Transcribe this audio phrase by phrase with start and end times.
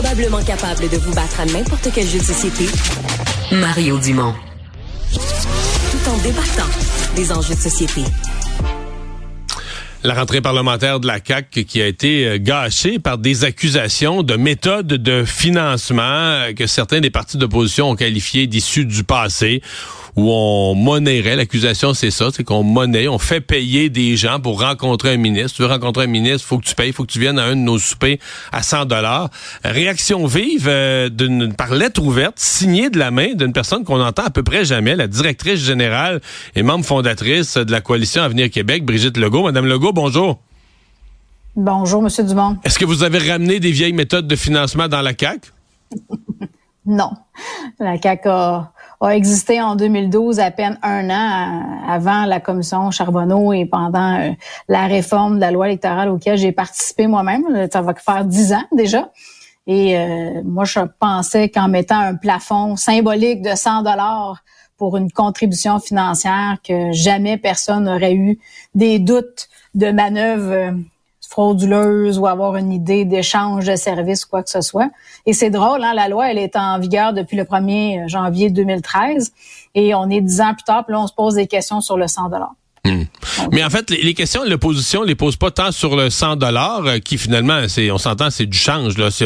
[0.00, 2.66] Probablement capable de vous battre à n'importe quel jeu de société,
[3.50, 4.32] Mario Dumont.
[5.12, 6.70] Tout en débattant
[7.16, 8.02] des enjeux de société.
[10.04, 14.36] La rentrée parlementaire de la CAQ qui a été euh, gâchée par des accusations de
[14.36, 19.60] méthode de financement euh, que certains des partis d'opposition ont qualifié d'issus du passé
[20.18, 21.36] où on monnaierait.
[21.36, 25.54] L'accusation, c'est ça, c'est qu'on monnaie, on fait payer des gens pour rencontrer un ministre.
[25.54, 27.54] Tu veux rencontrer un ministre, faut que tu payes, faut que tu viennes à un
[27.54, 28.18] de nos soupers
[28.50, 29.30] à 100 dollars.
[29.62, 34.24] Réaction vive euh, d'une par lettre ouverte, signée de la main d'une personne qu'on entend
[34.24, 36.20] à peu près jamais, la directrice générale
[36.56, 39.44] et membre fondatrice de la coalition Avenir Québec, Brigitte Legault.
[39.44, 40.40] Madame Legault, bonjour.
[41.54, 42.56] Bonjour, Monsieur Dumont.
[42.64, 45.52] Est-ce que vous avez ramené des vieilles méthodes de financement dans la CAQ?
[46.86, 47.12] non.
[47.78, 53.52] La CAQ a a existé en 2012, à peine un an avant la commission Charbonneau
[53.52, 54.30] et pendant euh,
[54.68, 57.68] la réforme de la loi électorale auquel j'ai participé moi-même.
[57.72, 59.10] Ça va faire dix ans déjà.
[59.66, 64.42] Et euh, moi, je pensais qu'en mettant un plafond symbolique de 100 dollars
[64.76, 68.38] pour une contribution financière, que jamais personne n'aurait eu
[68.74, 70.72] des doutes de manœuvre euh,
[71.38, 74.90] frauduleuse ou avoir une idée d'échange de services ou quoi que ce soit.
[75.24, 79.32] Et c'est drôle, hein, la loi, elle est en vigueur depuis le 1er janvier 2013
[79.76, 81.96] et on est dix ans plus tard, puis là, on se pose des questions sur
[81.96, 82.54] le 100 dollars.
[82.84, 83.04] Hmm.
[83.52, 86.86] Mais en fait, les, questions de l'opposition les posent pas tant sur le 100 dollars,
[86.86, 88.96] euh, qui finalement, c'est, on s'entend, c'est du change.
[88.98, 89.10] Là.
[89.10, 89.24] Si,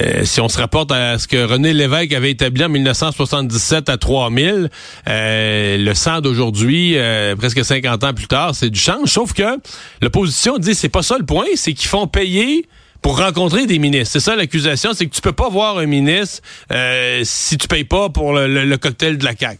[0.00, 3.96] euh, si, on se rapporte à ce que René Lévesque avait établi en 1977 à
[3.96, 4.70] 3000,
[5.08, 9.08] euh, le 100 d'aujourd'hui, euh, presque 50 ans plus tard, c'est du change.
[9.08, 9.58] Sauf que
[10.00, 12.66] l'opposition dit, c'est pas ça le point, c'est qu'ils font payer
[13.02, 14.12] pour rencontrer des ministres.
[14.12, 16.42] C'est ça l'accusation, c'est que tu peux pas voir un ministre
[17.24, 19.58] si tu payes pas pour le, le cocktail de la CAQ.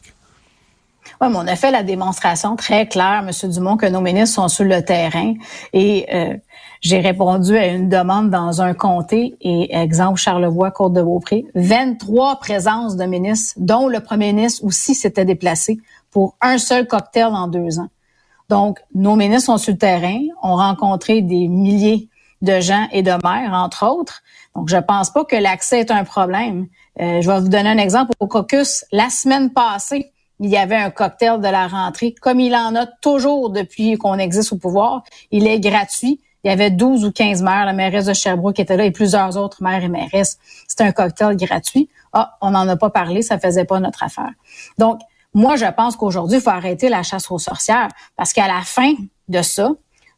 [1.23, 3.49] Oui, mais on a fait la démonstration très claire, M.
[3.49, 5.35] Dumont, que nos ministres sont sur le terrain.
[5.73, 6.37] Et euh,
[6.81, 13.05] j'ai répondu à une demande dans un comté, et exemple Charlevoix, Côte-de-Beaupré, 23 présences de
[13.05, 15.79] ministres, dont le premier ministre aussi s'était déplacé
[16.11, 17.89] pour un seul cocktail en deux ans.
[18.49, 22.09] Donc, nos ministres sont sur le terrain, ont rencontré des milliers
[22.43, 24.23] de gens et de maires, entre autres.
[24.57, 26.67] Donc, je pense pas que l'accès est un problème.
[27.01, 28.11] Euh, je vais vous donner un exemple.
[28.19, 30.12] Au caucus, la semaine passée,
[30.43, 34.19] il y avait un cocktail de la rentrée, comme il en a toujours depuis qu'on
[34.19, 35.05] existe au pouvoir.
[35.31, 36.21] Il est gratuit.
[36.43, 39.37] Il y avait 12 ou 15 maires, la mairesse de Sherbrooke était là et plusieurs
[39.37, 40.39] autres maires et mairesses.
[40.67, 41.89] C'était un cocktail gratuit.
[42.13, 44.33] Ah, on n'en a pas parlé, ça faisait pas notre affaire.
[44.79, 45.01] Donc,
[45.33, 48.93] moi, je pense qu'aujourd'hui, il faut arrêter la chasse aux sorcières parce qu'à la fin
[49.29, 49.71] de ça,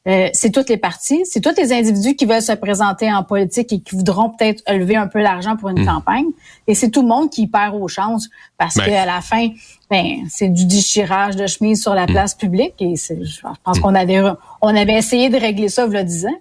[0.07, 3.73] euh, c'est toutes les parties, c'est tous les individus qui veulent se présenter en politique
[3.73, 5.87] et qui voudront peut-être lever un peu l'argent pour une hmm.
[5.87, 6.27] campagne.
[6.67, 8.29] Et c'est tout le monde qui perd aux chances
[8.59, 8.85] parce ben.
[8.85, 9.49] qu'à la fin,
[9.91, 12.11] ben, c'est du déchirage de chemise sur la hmm.
[12.11, 12.75] place publique.
[12.81, 13.81] Et je pense hmm.
[13.81, 14.21] qu'on avait,
[14.61, 16.35] on avait essayé de régler ça, vous le disant.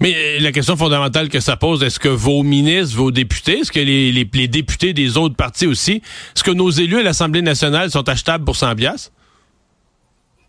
[0.00, 3.70] Mais euh, la question fondamentale que ça pose, est-ce que vos ministres, vos députés, est-ce
[3.70, 6.02] que les, les, députés des autres partis aussi,
[6.34, 9.12] est-ce que nos élus à l'Assemblée nationale sont achetables pour 100 piastres?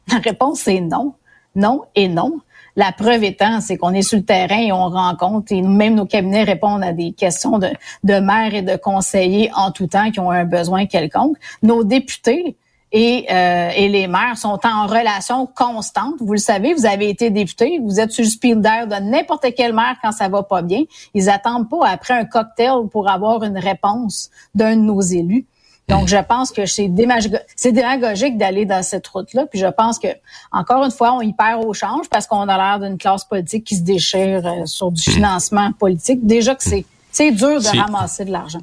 [0.09, 1.13] La réponse est non
[1.55, 2.39] non et non.
[2.75, 6.05] La preuve étant, c'est qu'on est sur le terrain et on rencontre, et même nos
[6.05, 10.31] cabinets répondent à des questions de, maires et de conseillers en tout temps qui ont
[10.31, 11.35] un besoin quelconque.
[11.61, 12.55] Nos députés
[12.91, 16.15] et, euh, et les maires sont en relation constante.
[16.19, 19.47] Vous le savez, vous avez été député, vous êtes sur le speed d'air de n'importe
[19.57, 20.83] quel maire quand ça va pas bien.
[21.13, 25.45] Ils attendent pas après un cocktail pour avoir une réponse d'un de nos élus.
[25.89, 29.47] Donc, je pense que c'est démagogique d'aller dans cette route-là.
[29.47, 30.07] Puis je pense que,
[30.51, 33.63] encore une fois, on y perd au change parce qu'on a l'air d'une classe politique
[33.63, 35.13] qui se déchire euh, sur du hmm.
[35.13, 36.25] financement politique.
[36.25, 38.61] Déjà que c'est, c'est dur de ramasser de l'argent.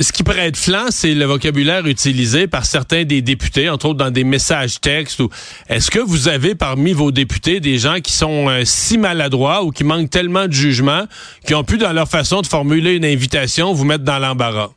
[0.00, 3.98] Ce qui pourrait être flanc, c'est le vocabulaire utilisé par certains des députés, entre autres
[3.98, 5.20] dans des messages textes.
[5.68, 9.72] Est-ce que vous avez parmi vos députés des gens qui sont euh, si maladroits ou
[9.72, 11.04] qui manquent tellement de jugement,
[11.44, 14.70] qui ont pu, dans leur façon de formuler une invitation, vous mettre dans l'embarras?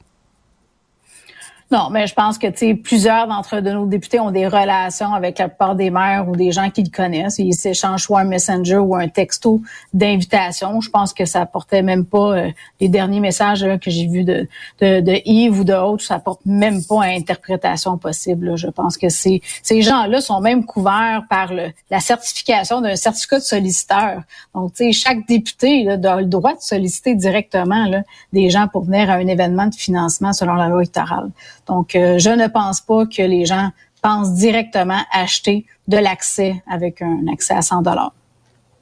[1.72, 5.48] Non, mais je pense que plusieurs d'entre de nos députés ont des relations avec la
[5.48, 7.40] plupart des maires ou des gens qu'ils connaissent.
[7.40, 9.62] Ils s'échangent soit un messenger ou un texto
[9.94, 10.82] d'invitation.
[10.82, 12.52] Je pense que ça portait même pas euh,
[12.82, 14.50] les derniers messages que j'ai vus de,
[14.82, 18.58] de, de, Yves ou d'autres, ça porte même pas à interprétation possible.
[18.58, 23.40] Je pense que ces ces gens-là sont même couverts par le, la certification d'un certificat
[23.40, 24.24] de solliciteur.
[24.54, 28.02] Donc, tu sais, chaque député là, a le droit de solliciter directement là,
[28.34, 31.30] des gens pour venir à un événement de financement selon la loi électorale.
[31.68, 33.72] Donc, euh, je ne pense pas que les gens
[34.02, 38.14] pensent directement acheter de l'accès avec un accès à 100 dollars.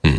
[0.04, 0.12] Hmm.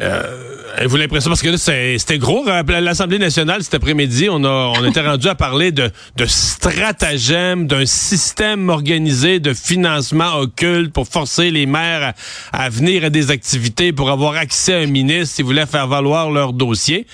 [0.00, 4.72] Euh, Vous l'impression parce que là c'était gros à l'Assemblée nationale cet après-midi, on a
[4.78, 11.06] on était rendu à parler de de stratagème, d'un système organisé de financement occulte pour
[11.06, 12.14] forcer les maires
[12.52, 16.30] à, venir à des activités pour avoir accès à un ministre s'ils voulaient faire valoir
[16.30, 17.06] leur dossier.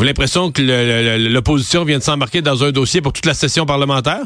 [0.00, 0.62] Vous l'impression que
[1.28, 4.22] l'opposition vient de s'embarquer dans un dossier pour toute la session parlementaire?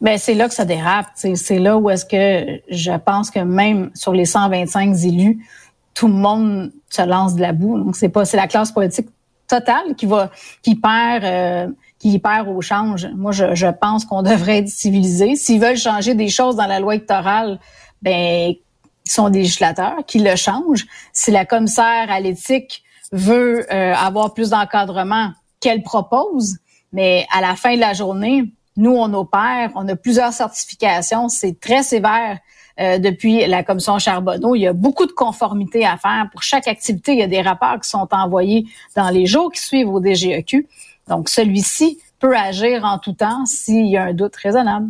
[0.00, 1.06] Ben c'est là que ça dérape.
[1.14, 5.46] C'est là où est-ce que je pense que même sur les 125 élus,
[5.94, 7.78] tout le monde se lance de la boue.
[7.78, 9.06] Donc c'est pas c'est la classe politique
[9.46, 10.32] totale qui va
[10.62, 11.68] qui perd euh,
[12.00, 13.06] qui perd au change.
[13.14, 15.36] Moi je, pense qu'on devrait être civilisé.
[15.36, 17.60] S'ils veulent changer des choses dans la loi électorale,
[18.02, 20.86] ben ils sont législateurs qui le changent.
[21.12, 22.82] Si la commissaire à l'éthique
[23.14, 25.30] veut euh, avoir plus d'encadrement,
[25.60, 26.56] qu'elle propose,
[26.92, 31.58] mais à la fin de la journée, nous, on opère, on a plusieurs certifications, c'est
[31.58, 32.38] très sévère.
[32.80, 34.56] Euh, depuis la commission Charbonneau.
[34.56, 36.26] Il y a beaucoup de conformité à faire.
[36.32, 38.66] Pour chaque activité, il y a des rapports qui sont envoyés
[38.96, 40.66] dans les jours qui suivent au DGEQ.
[41.06, 44.88] Donc, celui-ci peut agir en tout temps s'il y a un doute raisonnable.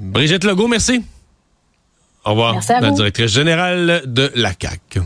[0.00, 1.04] Brigitte Legault, merci.
[2.24, 2.54] Au revoir.
[2.54, 4.98] Merci à la directrice générale de la CAC.